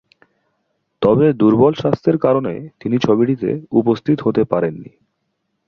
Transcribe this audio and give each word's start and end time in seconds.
তবে 1.01 1.25
দূর্বল 1.33 1.73
স্বাস্থ্যের 1.73 2.17
কারণে 2.17 2.53
তিনি 2.79 2.95
ছবিটিতে 2.97 3.49
উপস্থিত 3.71 4.17
হতে 4.21 4.41
পারেননি। 4.43 4.91